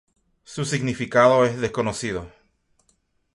Su 0.43 0.65
significado 0.65 1.45
es 1.45 1.61
desconocido. 1.61 2.27